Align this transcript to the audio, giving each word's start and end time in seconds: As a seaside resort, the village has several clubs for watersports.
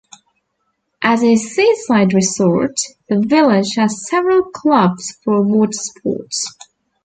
As 1.03 1.21
a 1.23 1.35
seaside 1.35 2.15
resort, 2.15 2.73
the 3.07 3.19
village 3.19 3.75
has 3.75 4.07
several 4.09 4.45
clubs 4.45 5.11
for 5.23 5.43
watersports. 5.45 6.43